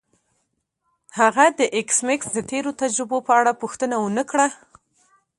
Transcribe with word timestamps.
هغه 1.19 1.45
د 1.59 1.59
ایس 1.75 1.97
میکس 2.07 2.27
د 2.33 2.37
تیرو 2.49 2.71
تجربو 2.81 3.17
په 3.27 3.31
اړه 3.39 3.51
پوښتنه 3.61 3.95
ونه 3.99 4.23
کړه 4.31 4.47